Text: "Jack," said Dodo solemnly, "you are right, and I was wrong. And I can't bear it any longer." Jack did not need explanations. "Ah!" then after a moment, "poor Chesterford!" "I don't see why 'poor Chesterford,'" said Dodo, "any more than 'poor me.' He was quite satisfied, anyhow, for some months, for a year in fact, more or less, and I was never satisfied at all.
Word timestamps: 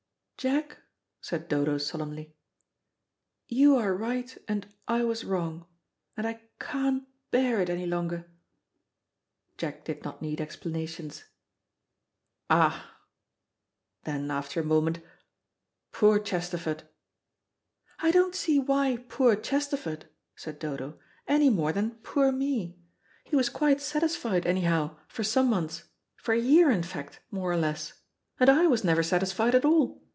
"Jack," 0.41 0.79
said 1.21 1.47
Dodo 1.47 1.77
solemnly, 1.77 2.33
"you 3.47 3.75
are 3.77 3.95
right, 3.95 4.35
and 4.47 4.67
I 4.87 5.03
was 5.03 5.23
wrong. 5.23 5.67
And 6.17 6.25
I 6.25 6.41
can't 6.59 7.03
bear 7.29 7.61
it 7.61 7.69
any 7.69 7.85
longer." 7.85 8.25
Jack 9.59 9.85
did 9.85 10.03
not 10.03 10.19
need 10.19 10.41
explanations. 10.41 11.25
"Ah!" 12.49 12.97
then 14.03 14.31
after 14.31 14.59
a 14.61 14.65
moment, 14.65 15.01
"poor 15.91 16.17
Chesterford!" 16.17 16.89
"I 17.99 18.09
don't 18.09 18.33
see 18.33 18.57
why 18.57 18.97
'poor 19.09 19.35
Chesterford,'" 19.35 20.07
said 20.35 20.57
Dodo, 20.57 20.97
"any 21.27 21.51
more 21.51 21.71
than 21.71 21.97
'poor 22.01 22.31
me.' 22.31 22.79
He 23.25 23.35
was 23.35 23.47
quite 23.49 23.79
satisfied, 23.79 24.47
anyhow, 24.47 24.97
for 25.07 25.23
some 25.23 25.51
months, 25.51 25.83
for 26.15 26.33
a 26.33 26.41
year 26.41 26.71
in 26.71 26.81
fact, 26.81 27.19
more 27.29 27.51
or 27.51 27.57
less, 27.57 27.93
and 28.39 28.49
I 28.49 28.65
was 28.65 28.83
never 28.83 29.03
satisfied 29.03 29.53
at 29.53 29.65
all. 29.65 30.01